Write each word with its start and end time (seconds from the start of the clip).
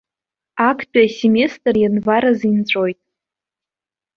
Актәи 0.69 1.07
асеместр 1.09 1.75
ианвар 1.79 2.23
азы 2.29 2.47
инҵәоит. 2.51 2.99